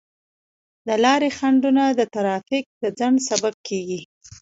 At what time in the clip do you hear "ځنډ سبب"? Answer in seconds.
2.99-3.53